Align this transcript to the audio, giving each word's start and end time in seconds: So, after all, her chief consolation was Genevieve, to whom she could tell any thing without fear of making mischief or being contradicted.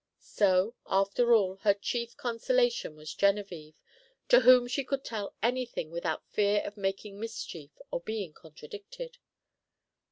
So, 0.17 0.73
after 0.87 1.31
all, 1.35 1.57
her 1.57 1.75
chief 1.75 2.17
consolation 2.17 2.95
was 2.95 3.13
Genevieve, 3.13 3.79
to 4.29 4.39
whom 4.39 4.67
she 4.67 4.83
could 4.83 5.03
tell 5.05 5.35
any 5.43 5.63
thing 5.63 5.91
without 5.91 6.25
fear 6.31 6.61
of 6.65 6.75
making 6.75 7.19
mischief 7.19 7.69
or 7.91 7.99
being 8.01 8.33
contradicted. 8.33 9.19